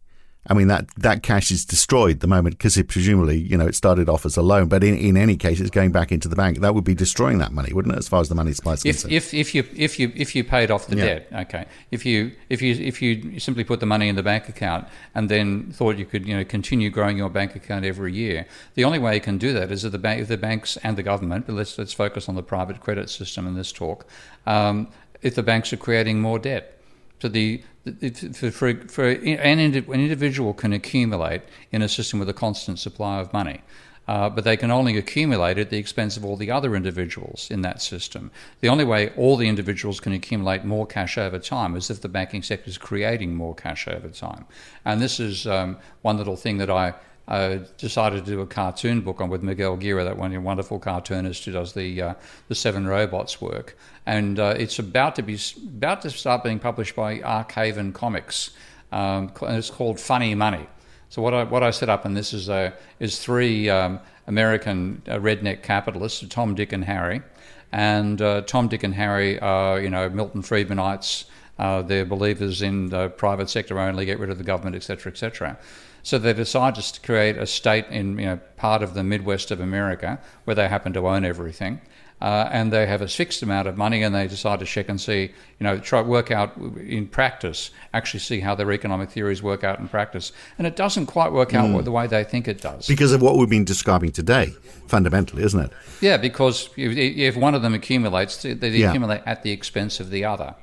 [0.49, 3.75] I mean that that cash is destroyed the moment because it presumably you know it
[3.75, 6.37] started off as a loan, but in, in any case it's going back into the
[6.37, 6.61] bank.
[6.61, 7.99] That would be destroying that money, wouldn't it?
[7.99, 9.13] As far as the money supply is if, concerned.
[9.13, 11.05] If if you if you if you paid off the yeah.
[11.05, 11.67] debt, okay.
[11.91, 15.29] If you if you if you simply put the money in the bank account and
[15.29, 18.99] then thought you could you know continue growing your bank account every year, the only
[18.99, 21.47] way you can do that is if the bank if the banks and the government.
[21.47, 24.07] But let's let's focus on the private credit system in this talk.
[24.47, 24.89] Um,
[25.23, 26.73] if the banks are creating more debt.
[27.21, 27.63] So the
[28.35, 33.33] for, for, for an, individual can accumulate in a system with a constant supply of
[33.33, 33.61] money.
[34.09, 37.63] Uh, but they can only accumulate at the expense of all the other individuals in
[37.63, 38.31] that system.
[38.61, 42.09] The only way all the individuals can accumulate more cash over time is if the
[42.09, 44.45] banking sector is creating more cash over time.
[44.85, 46.95] And this is um, one little thing that I
[47.29, 51.45] uh, decided to do a cartoon book on with Miguel Guerra, that one wonderful cartoonist
[51.45, 52.15] who does the uh,
[52.49, 56.95] the Seven Robots work, and uh, it's about to be about to start being published
[56.95, 58.51] by Arkhaven Comics.
[58.93, 60.67] Um, and it's called Funny Money.
[61.09, 65.03] So what I what I set up, and this is a is three um, American
[65.09, 67.23] uh, redneck capitalists, Tom, Dick, and Harry,
[67.73, 71.25] and uh, Tom, Dick, and Harry are you know Milton Friedmanites.
[71.59, 75.59] Uh, they're believers in the private sector only, get rid of the government, etc., etc.
[76.07, 79.59] So they decided to create a state in you know, part of the Midwest of
[79.59, 81.81] America where they happen to own everything.
[82.21, 85.01] Uh, and they have a fixed amount of money, and they decide to check and
[85.01, 85.23] see,
[85.59, 89.81] you know, try work out in practice, actually see how their economic theories work out
[89.81, 91.85] in practice, and it doesn't quite work out mm.
[91.85, 94.55] the way they think it does because of what we've been describing today,
[94.87, 95.73] fundamentally, isn't it?
[96.01, 98.89] Yeah, because if, if one of them accumulates, they yeah.
[98.89, 100.55] accumulate at the expense of the other.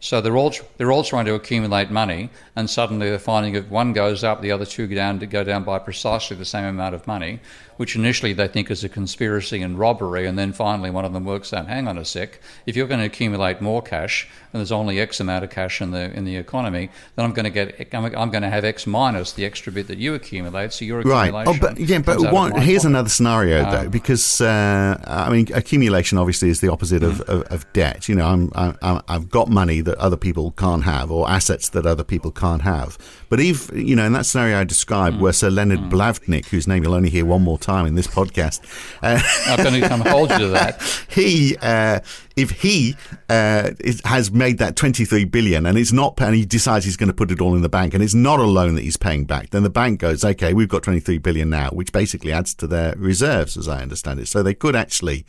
[0.00, 3.92] So they're all they're all trying to accumulate money, and suddenly they're finding if one
[3.92, 6.94] goes up, the other two go down to go down by precisely the same amount
[6.94, 7.40] of money,
[7.76, 11.24] which initially they think is a conspiracy and robbery, and then finally one of them
[11.24, 14.72] works out, hang on a sec, if you're going to accumulate more cash and there's
[14.72, 17.94] only X amount of cash in the in the economy, then I'm going to get
[17.94, 20.72] I'm, I'm going to have X minus the extra bit that you accumulate.
[20.72, 21.46] So your accumulation right.
[21.46, 22.88] Oh, but yeah, but one, here's pocket.
[22.88, 27.28] another scenario though, um, because uh, I mean accumulation obviously is the opposite of, mm.
[27.28, 28.08] of, of, debt.
[28.08, 31.86] You know, I'm, I'm I've got money that other people can't have, or assets that
[31.86, 32.98] other people can't have.
[33.28, 35.20] But if you know, in that scenario I described, mm.
[35.20, 35.90] where Sir Leonard mm.
[35.90, 38.60] Blavnik, whose name you'll only hear one more time in this podcast.
[39.02, 40.82] Uh, I'm going to come hold you to that.
[41.08, 42.00] He, uh,
[42.36, 42.94] if he
[43.30, 47.08] uh, is, has made that 23 billion and it's not, and he decides he's going
[47.08, 49.24] to put it all in the bank, and it's not a loan that he's paying
[49.24, 52.66] back, then the bank goes, okay, we've got 23 billion now, which basically adds to
[52.66, 54.28] their reserves, as I understand it.
[54.28, 55.24] So they could actually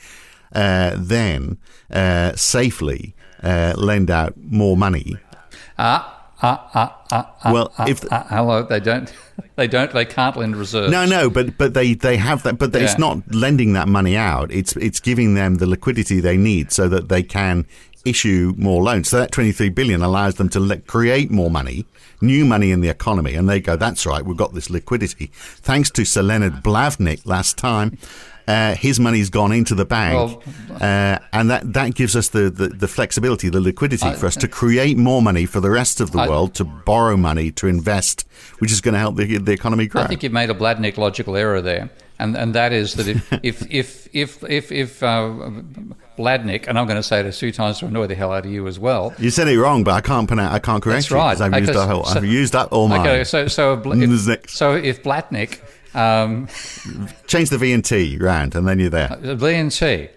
[0.54, 1.58] uh, then
[1.92, 5.18] uh, safely uh, lend out more money.
[5.78, 9.12] Ah uh, uh, uh, well, if the, hello, they don't,
[9.56, 10.92] they don't, they can't lend reserves.
[10.92, 12.82] No, no, but but they they have that, but yeah.
[12.82, 14.52] it's not lending that money out.
[14.52, 17.66] It's it's giving them the liquidity they need so that they can
[18.06, 19.10] issue more loans.
[19.10, 21.86] So that 23 billion allows them to create more money,
[22.22, 23.34] new money in the economy.
[23.34, 25.30] And they go, that's right, we've got this liquidity.
[25.34, 27.98] Thanks to Sir Leonard Blavnik last time.
[28.48, 32.50] Uh, his money's gone into the bank, well, uh, and that, that gives us the,
[32.50, 36.00] the, the flexibility, the liquidity I, for us to create more money for the rest
[36.00, 38.26] of the I, world to borrow money to invest,
[38.60, 40.04] which is going to help the, the economy grow.
[40.04, 41.90] I think you've made a Bladnick logical error there.
[42.20, 45.30] and and that is that if if if if if, if uh,
[46.18, 48.46] Bladnick, and I'm going to say it a few times to annoy the hell out
[48.46, 49.14] of you as well.
[49.20, 50.54] You said it wrong, but I can't pronounce.
[50.54, 51.38] I can't correct That's right.
[51.38, 51.46] you.
[51.46, 53.02] I've, Okay, used whole, so- I've used that all mine.
[53.02, 54.50] Okay, so so if, Bladnick.
[54.62, 55.60] so if Blatnick,
[55.98, 56.48] um,
[57.28, 59.18] Change the V and T round, and then you're there.
[59.20, 60.10] V and T,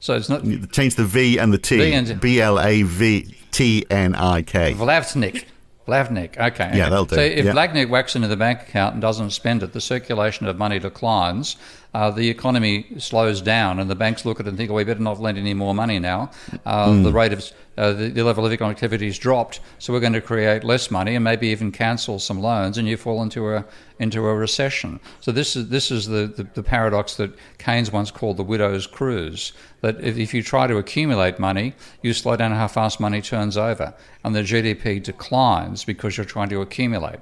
[0.00, 1.78] so it's not Change the V and the T.
[1.78, 4.74] V and- B L A V T N I K.
[4.74, 5.44] Vlavnik.
[5.86, 6.38] Vlavnik.
[6.38, 6.70] Okay.
[6.74, 7.16] Yeah, that'll do.
[7.16, 7.52] So if Yeah.
[7.52, 11.56] Vlavnik whacks into the bank account and doesn't spend it, the circulation of money declines.
[11.94, 14.84] Uh, the economy slows down, and the banks look at it and think, "Oh, we
[14.84, 16.30] better not lend any more money now."
[16.64, 17.02] Uh, Hmm.
[17.02, 17.44] The rate of
[17.76, 20.90] uh, the, the level of economic activity has dropped, so we're going to create less
[20.90, 23.64] money and maybe even cancel some loans, and you fall into a
[23.98, 25.00] into a recession.
[25.20, 28.86] So this is this is the, the, the paradox that Keynes once called the widow's
[28.86, 29.52] cruse.
[29.82, 33.56] That if, if you try to accumulate money, you slow down how fast money turns
[33.58, 33.92] over,
[34.24, 37.20] and the GDP declines because you're trying to accumulate.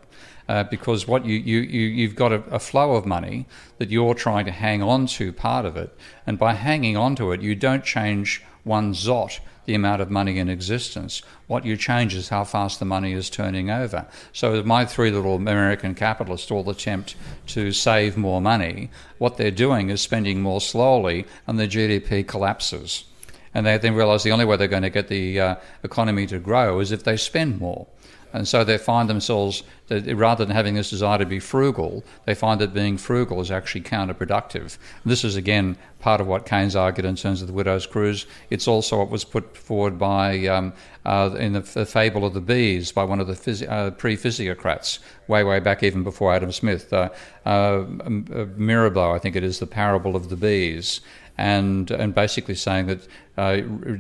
[0.50, 3.46] Uh, because what you, you, you, you've got a, a flow of money
[3.78, 7.30] that you're trying to hang on to part of it, and by hanging on to
[7.30, 11.22] it, you don't change one zot the amount of money in existence.
[11.46, 14.08] What you change is how fast the money is turning over.
[14.32, 17.14] So, my three little American capitalists all attempt
[17.54, 18.90] to save more money.
[19.18, 23.04] What they're doing is spending more slowly, and the GDP collapses.
[23.54, 26.40] And they then realize the only way they're going to get the uh, economy to
[26.40, 27.86] grow is if they spend more.
[28.33, 32.35] And so they find themselves, that rather than having this desire to be frugal, they
[32.35, 34.79] find that being frugal is actually counterproductive.
[35.05, 38.27] This is, again, part of what Keynes argued in terms of the widow's cruse.
[38.51, 40.73] It's also what was put forward by, um,
[41.05, 44.16] uh, in the, the fable of the bees, by one of the phys- uh, pre
[44.16, 46.93] physiocrats, way, way back even before Adam Smith.
[46.93, 47.11] Uh,
[47.45, 47.85] uh,
[48.57, 51.01] Mirabeau, I think it is, the parable of the bees
[51.40, 53.00] and and basically saying that
[53.38, 53.57] uh,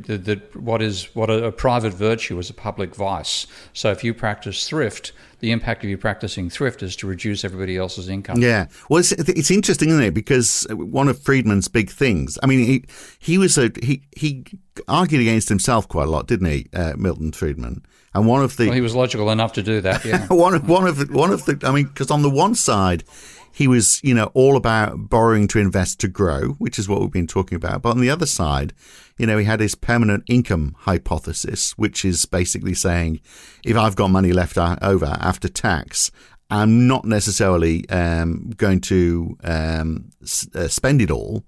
[0.06, 3.46] that what is what a, a private virtue is a public vice.
[3.72, 7.78] So if you practice thrift, the impact of you practicing thrift is to reduce everybody
[7.78, 8.40] else's income.
[8.40, 8.66] Yeah.
[8.90, 10.14] Well, it's, it's interesting, isn't it?
[10.14, 12.84] Because one of Friedman's big things, I mean, he,
[13.18, 14.44] he was a, he, he
[14.86, 17.82] argued against himself quite a lot, didn't he, uh, Milton Friedman?
[18.14, 20.04] And one of the, Well, he was logical enough to do that.
[20.04, 20.26] Yeah.
[20.30, 23.04] one of, one of the, one of the, I mean, because on the one side,
[23.52, 27.10] he was, you know, all about borrowing to invest to grow, which is what we've
[27.10, 27.82] been talking about.
[27.82, 28.72] But on the other side,
[29.18, 33.20] you know, he had his permanent income hypothesis, which is basically saying,
[33.64, 36.10] if I've got money left over after tax,
[36.50, 41.44] I'm not necessarily um, going to um, s- uh, spend it all.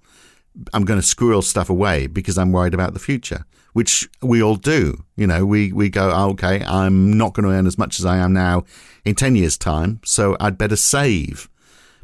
[0.73, 4.55] I'm going to squirrel stuff away because I'm worried about the future, which we all
[4.55, 5.03] do.
[5.15, 8.05] You know, we, we go, oh, okay, I'm not going to earn as much as
[8.05, 8.63] I am now
[9.03, 11.49] in 10 years' time, so I'd better save.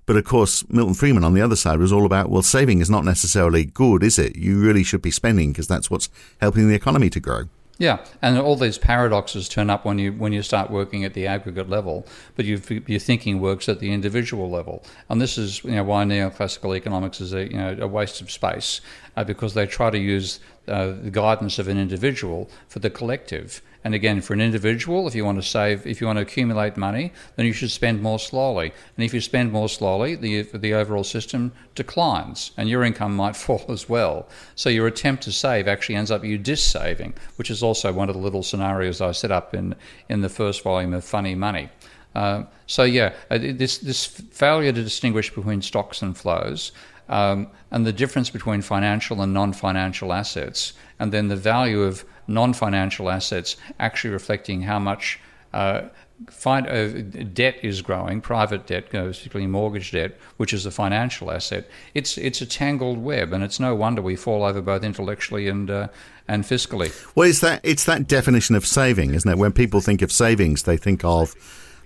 [0.06, 2.90] But of course, Milton Friedman on the other side was all about, well, saving is
[2.90, 4.36] not necessarily good, is it?
[4.36, 6.10] You really should be spending because that's what's
[6.42, 7.44] helping the economy to grow.
[7.80, 11.26] Yeah, and all these paradoxes turn up when you when you start working at the
[11.26, 15.72] aggregate level, but you your thinking works at the individual level, and this is you
[15.72, 18.82] know why neoclassical economics is a you know a waste of space
[19.16, 23.62] uh, because they try to use uh, the guidance of an individual for the collective.
[23.84, 26.76] And again, for an individual, if you want to save, if you want to accumulate
[26.76, 28.74] money, then you should spend more slowly.
[28.98, 33.36] And if you spend more slowly, the the overall system declines, and your income might
[33.46, 34.28] fall as well.
[34.56, 38.16] So your attempt to save actually ends up you dis-saving, which is also one of
[38.16, 39.76] the little scenarios I set up in
[40.10, 41.70] in the first volume of Funny Money.
[42.16, 46.74] Uh, so yeah, uh, this this failure to distinguish between stocks and flows.
[47.08, 52.06] Um, and the difference between financial and non financial assets, and then the value of
[52.30, 55.20] non financial assets actually reflecting how much
[55.54, 55.82] uh,
[56.30, 61.68] fin- uh, debt is growing, private debt, particularly mortgage debt, which is a financial asset.
[61.94, 65.70] It's, it's a tangled web, and it's no wonder we fall over both intellectually and,
[65.70, 65.88] uh,
[66.28, 66.94] and fiscally.
[67.16, 69.38] Well, it's that it's that definition of saving, isn't it?
[69.38, 71.36] When people think of savings, they think of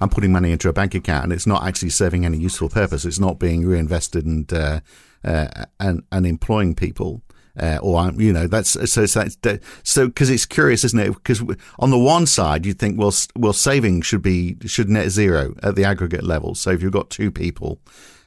[0.01, 3.05] I'm putting money into a bank account, and it's not actually serving any useful purpose.
[3.05, 4.81] It's not being reinvested and uh,
[5.23, 7.21] uh, and and employing people.
[7.55, 11.13] Uh, or you know that's so that so because it's curious, isn't it?
[11.13, 11.43] Because
[11.77, 15.75] on the one side you think well well saving should be should net zero at
[15.75, 16.55] the aggregate level.
[16.55, 17.79] So if you've got two people,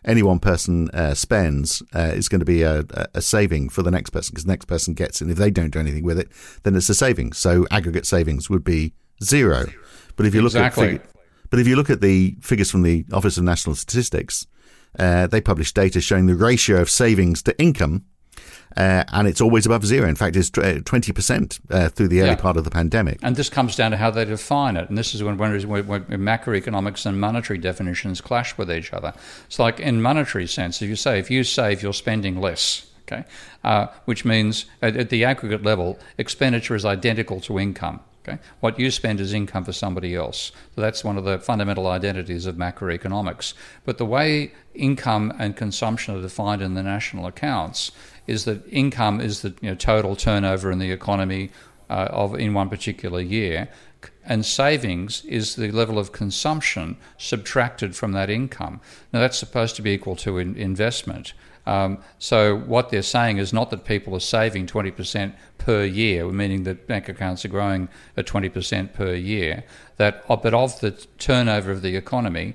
[0.04, 2.84] any one person uh, spends uh, is going to be a,
[3.14, 5.24] a saving for the next person because the next person gets it.
[5.24, 6.28] And if they don't do anything with it,
[6.62, 7.32] then it's a saving.
[7.32, 9.66] So aggregate savings would be zero.
[10.14, 11.02] But if you look at fig-
[11.50, 14.46] but if you look at the figures from the Office of National Statistics,
[14.98, 18.04] uh, they publish data showing the ratio of savings to income,
[18.76, 20.08] uh, and it's always above zero.
[20.08, 22.36] In fact, it's twenty percent uh, through the early Yeah.
[22.36, 23.18] part of the pandemic.
[23.22, 24.88] And this comes down to how they define it.
[24.88, 29.12] And this is when, when, when, when macroeconomics and monetary definitions clash with each other.
[29.46, 32.86] It's like in monetary sense, if you say, if you save, you're spending less.
[33.08, 33.24] Okay,
[33.62, 38.00] uh, which means at, at the aggregate level, expenditure is identical to income.
[38.26, 40.50] Okay, what you spend is income for somebody else.
[40.74, 43.54] So that's one of the fundamental identities of macroeconomics.
[43.84, 47.92] But the way income and consumption are defined in the national accounts
[48.26, 51.50] is that income is the you know, total turnover in the economy
[51.88, 53.68] uh, of in one particular year,
[54.24, 58.80] and savings is the level of consumption subtracted from that income.
[59.12, 61.32] Now that's supposed to be equal to in investment.
[61.66, 66.62] Um, so what they're saying is not that people are saving 20% per year, meaning
[66.62, 69.64] that bank accounts are growing at 20% per year.
[69.96, 72.54] That, but of the turnover of the economy,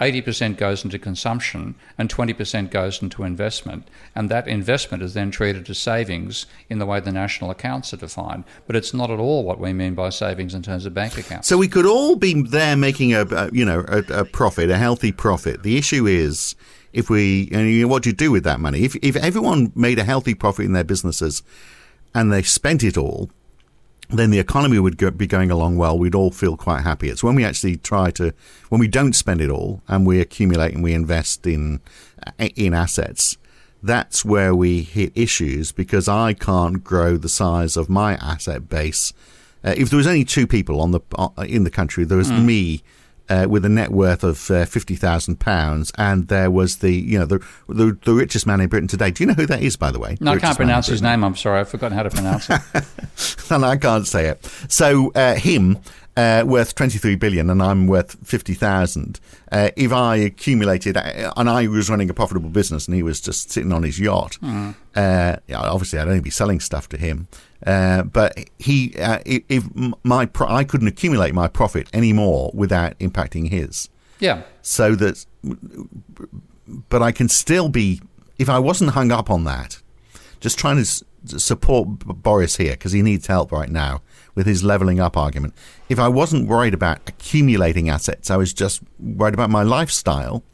[0.00, 3.88] 80% goes into consumption and 20% goes into investment.
[4.14, 7.98] And that investment is then treated as savings in the way the national accounts are
[7.98, 8.44] defined.
[8.66, 11.48] But it's not at all what we mean by savings in terms of bank accounts.
[11.48, 14.76] So we could all be there making a, a you know a, a, profit, a
[14.76, 15.62] healthy profit.
[15.62, 16.54] The issue is
[16.92, 18.82] if we and you know, what do you do with that money?
[18.82, 21.42] If if everyone made a healthy profit in their businesses
[22.14, 23.30] and they spent it all,
[24.08, 25.98] then the economy would go, be going along well.
[25.98, 27.08] We'd all feel quite happy.
[27.08, 28.32] It's when we actually try to,
[28.68, 31.80] when we don't spend it all and we accumulate and we invest in
[32.38, 33.36] in assets,
[33.82, 39.12] that's where we hit issues because I can't grow the size of my asset base.
[39.64, 42.30] Uh, if there was only two people on the uh, in the country, there was
[42.30, 42.44] mm.
[42.44, 42.82] me
[43.28, 47.18] uh, with a net worth of uh, fifty thousand pounds, and there was the you
[47.18, 49.10] know the, the, the richest man in Britain today.
[49.10, 50.16] Do you know who that is, by the way?
[50.20, 51.24] No, I can't pronounce his name.
[51.24, 52.60] I'm sorry, I've forgotten how to pronounce it.
[53.50, 54.44] and I can't say it.
[54.68, 55.78] So uh, him.
[56.16, 59.20] Uh, worth 23 billion and I'm worth 50,000.
[59.52, 63.20] Uh, if I accumulated, uh, and I was running a profitable business and he was
[63.20, 64.74] just sitting on his yacht, mm.
[65.52, 67.28] obviously I'd only be selling stuff to him.
[67.66, 69.64] Uh, but he, uh, if
[70.04, 73.90] my pro- I couldn't accumulate my profit anymore without impacting his.
[74.18, 74.42] Yeah.
[74.62, 75.26] So that,
[76.88, 78.00] but I can still be
[78.38, 79.82] if I wasn't hung up on that,
[80.40, 81.04] just trying to
[81.38, 81.88] support
[82.22, 84.00] Boris here because he needs help right now
[84.36, 85.54] with his leveling up argument.
[85.88, 90.44] If I wasn't worried about accumulating assets, I was just worried about my lifestyle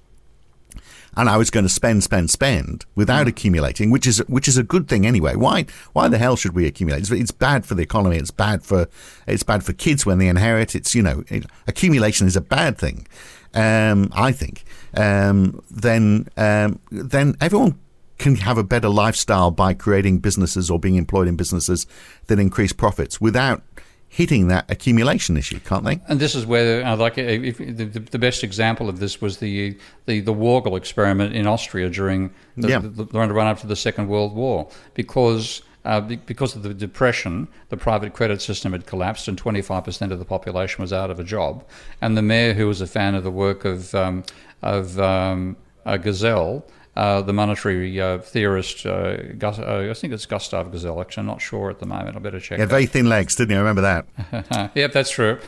[1.14, 3.30] and I was going to spend, spend, spend without mm.
[3.30, 5.36] accumulating, which is which is a good thing anyway.
[5.36, 7.00] Why why the hell should we accumulate?
[7.00, 8.16] It's, it's bad for the economy.
[8.16, 8.88] It's bad for
[9.26, 10.74] it's bad for kids when they inherit.
[10.74, 11.22] It's you know
[11.66, 13.06] accumulation is a bad thing.
[13.54, 14.64] Um, I think.
[14.94, 17.78] Um, then um, then everyone
[18.22, 21.86] can have a better lifestyle by creating businesses or being employed in businesses
[22.28, 23.62] that increase profits without
[24.08, 25.98] hitting that accumulation issue, can't they?
[26.06, 30.20] And this is where, like, if, the, the, best example of this was the the,
[30.20, 32.78] the Wörgl experiment in Austria during the, yeah.
[32.78, 35.62] the, the run up to the Second World War, because.
[35.84, 40.24] Uh, because of the depression, the private credit system had collapsed, and 25% of the
[40.24, 41.64] population was out of a job.
[42.00, 44.22] And the mayor, who was a fan of the work of um,
[44.62, 46.62] of um, uh, Gesell,
[46.94, 50.74] uh, the monetary uh, theorist, uh, Gus, uh, I think it's Gustav.
[50.74, 52.16] Actually, I'm not sure at the moment.
[52.16, 52.58] I better check.
[52.58, 53.56] Yeah, very thin legs, didn't you?
[53.56, 54.70] I remember that.
[54.74, 55.38] yep, that's true.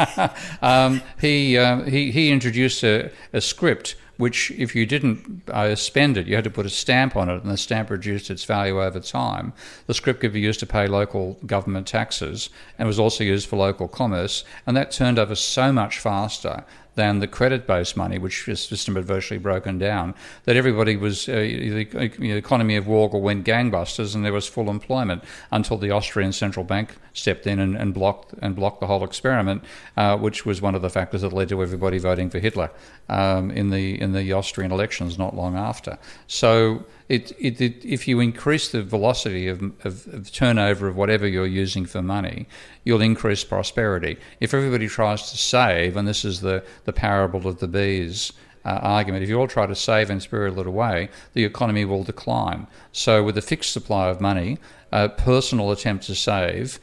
[0.62, 6.16] um, he, uh, he he introduced a, a, script which, if you didn't uh, spend
[6.16, 8.82] it, you had to put a stamp on it, and the stamp reduced its value
[8.82, 9.52] over time.
[9.86, 13.54] The script could be used to pay local government taxes, and was also used for
[13.54, 16.64] local commerce, and that turned over so much faster
[16.98, 21.28] than the credit based money, which the system had virtually broken down, that everybody was,
[21.28, 21.84] uh, the,
[22.18, 26.64] the, economy of Wörgl went gangbusters and there was full employment until the Austrian central
[26.64, 29.62] bank stepped in and, and blocked and blocked the whole experiment,
[29.96, 32.68] uh, which was one of the factors that led to everybody voting for Hitler
[33.08, 35.98] um, in, the, in the Austrian elections not long after.
[36.26, 41.26] So it, it, it, if you increase the velocity of, of, of, turnover of whatever
[41.26, 42.46] you're using for money,
[42.84, 44.18] you'll increase prosperity.
[44.40, 48.32] If everybody tries to save, and this is the, the parable of the bees
[48.64, 52.04] uh, argument, if you all try to save and spirit it away, the economy will
[52.04, 52.66] decline.
[52.92, 54.58] So, with a fixed supply of money,
[54.92, 56.78] a personal attempt to save,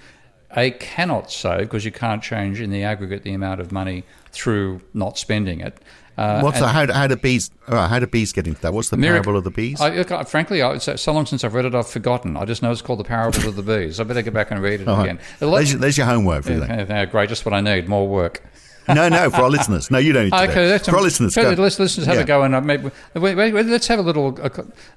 [0.58, 4.82] a cannot save because you can't change in the aggregate the amount of money through
[4.94, 5.78] not spending it.
[6.17, 8.73] Uh, What's the, how, how do bees uh, how do bees get into that?
[8.73, 9.82] What's the parable of the bees?
[9.82, 12.38] I, frankly, I, so long since I've read it, I've forgotten.
[12.38, 13.99] I just know it's called the parable of the bees.
[13.99, 15.19] I better go back and read it again.
[15.39, 17.06] There's, your, there's, your homework for you.
[17.08, 17.89] Great, just what I need.
[17.89, 18.41] More work
[18.88, 19.89] no, no, for our listeners.
[19.89, 20.43] No, you don't need to.
[20.43, 21.34] Okay, that's for our listeners.
[21.34, 22.21] So the listeners have yeah.
[22.21, 24.38] a go and uh, maybe, wait, wait, wait, let's have a little.
[24.41, 24.50] Uh,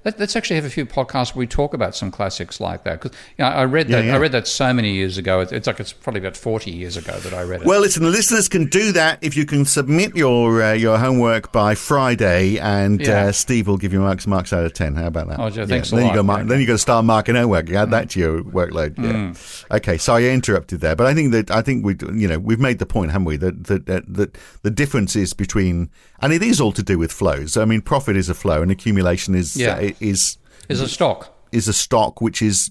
[0.04, 3.00] let, us actually have a few podcasts where we talk about some classics like that
[3.00, 4.04] because you know, I read that.
[4.04, 4.16] Yeah, yeah.
[4.16, 5.40] I read that so many years ago.
[5.40, 7.66] It's, it's, like it's probably about forty years ago that I read it.
[7.66, 11.52] Well, listen, the listeners can do that if you can submit your uh, your homework
[11.52, 14.94] by Friday, and uh, Steve will give you marks marks out of ten.
[14.94, 15.40] How about that?
[15.40, 17.70] Oh, thanks then You go mark, Then you got to start marking homework.
[17.70, 17.90] Add mm.
[17.92, 18.98] that to your workload.
[18.98, 19.12] Yeah.
[19.12, 19.76] Mm.
[19.76, 19.98] Okay.
[19.98, 22.78] Sorry, I interrupted there, but I think that I think we you know we've made
[22.78, 23.36] the point, haven't we?
[23.36, 27.56] That that that, that the differences between, and it is all to do with flows.
[27.56, 29.74] I mean, profit is a flow, and accumulation is yeah.
[29.76, 31.34] uh, is is a stock.
[31.52, 32.70] Is a stock which is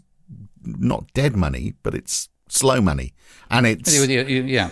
[0.63, 3.13] not dead money, but it's slow money,
[3.49, 4.69] and it's yeah,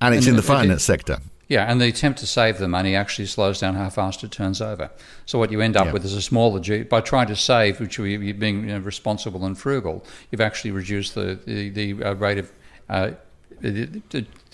[0.00, 1.18] and it's And in the finance it- sector.
[1.46, 4.62] Yeah, and the attempt to save the money actually slows down how fast it turns
[4.62, 4.90] over.
[5.26, 5.92] So what you end up Yeah.
[5.92, 6.84] with is a smaller G.
[6.84, 11.14] By trying to save, which you're being you know, responsible and frugal, you've actually reduced
[11.14, 12.50] the the, the uh, rate of
[12.88, 13.10] uh,
[13.60, 14.02] the,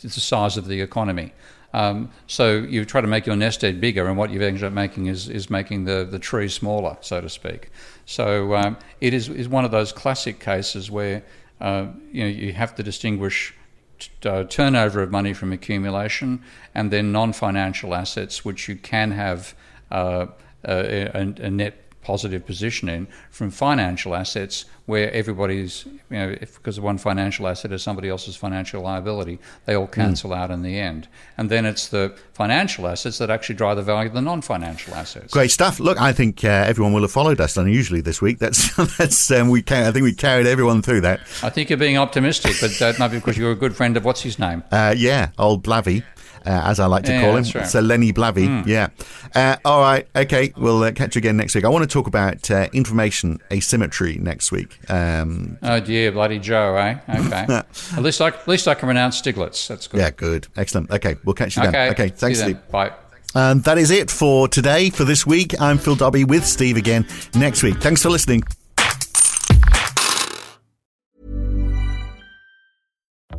[0.09, 1.33] size of the economy.
[1.73, 4.73] Um, so you try to make your nest egg bigger, and what you've ended up
[4.73, 7.71] making is, is making the, the tree smaller, so to speak.
[8.07, 11.23] So um, it is, is one of those classic cases where
[11.61, 13.55] uh, you know you have to distinguish
[13.99, 16.43] t- uh, turnover of money from accumulation,
[16.75, 19.55] and then non-financial assets, which you can have
[19.93, 20.27] uh,
[20.65, 26.81] a, a net positive position in, from financial assets where everybody's, you know, if, because
[26.81, 31.07] one financial asset is somebody else's financial liability, they all cancel out in the end.
[31.39, 35.33] And then it's the financial assets that actually drive the value of the non-financial assets.
[35.33, 35.79] Great stuff.
[35.79, 38.39] Look, I think uh, everyone will have followed us unusually this week.
[38.39, 41.21] That's that's um, we ca- I think we carried everyone through that.
[41.43, 44.05] I think you're being optimistic, but that might be because you're a good friend of
[44.05, 44.65] what's his name.
[44.73, 46.03] Uh, yeah, old Blavy,
[46.45, 47.45] as I like to Yeah, call him.
[47.55, 47.67] right.
[47.67, 48.67] So Lenny Blavy.
[48.67, 48.89] Yeah.
[49.35, 50.07] Uh, all right.
[50.17, 50.53] Okay.
[50.57, 51.65] We'll uh, catch you again next week.
[51.65, 54.79] I want to talk about uh, information asymmetry next week.
[54.91, 56.99] Um, Oh dear, bloody Joe, eh?
[57.09, 57.47] Okay.
[57.97, 59.67] at least I, at least I can pronounce Stiglitz.
[59.69, 59.99] That's good.
[60.01, 60.11] yeah.
[60.11, 60.49] Good.
[60.57, 60.91] Excellent.
[60.91, 61.17] Okay.
[61.25, 61.71] We'll catch you then.
[61.75, 61.91] Okay.
[61.91, 62.09] Okay.
[62.09, 62.55] See Thanks, you then.
[62.57, 62.71] Steve.
[62.71, 62.93] Bye.
[63.35, 65.55] And that is it for today, for this week.
[65.61, 67.77] I'm Phil Dobbie with Steve again next week.
[67.81, 68.43] Thanks for listening.